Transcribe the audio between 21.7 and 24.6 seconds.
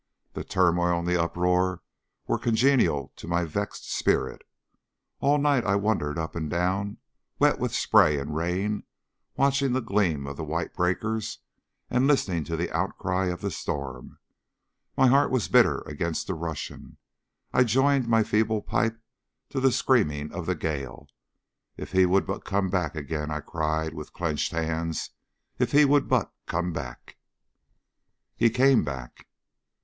"If he would but come back again!" I cried with clenched